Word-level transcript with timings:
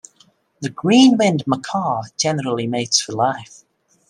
The 0.61 0.71
green-winged 0.71 1.43
macaw 1.45 2.05
generally 2.17 2.65
mates 2.65 2.99
for 2.99 3.11
life. 3.11 3.65